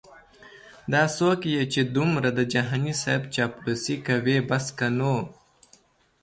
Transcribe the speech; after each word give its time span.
دا 0.93 1.03
څوک 1.17 1.39
یې 1.53 1.63
چې 1.73 1.81
دمره 1.95 2.31
د 2.37 2.39
جهانې 2.53 2.93
صیب 3.03 3.21
چاپلوسې 3.35 3.95
کوي 4.07 4.37
بس 4.49 4.65
که 4.77 4.87
نو 4.97 5.15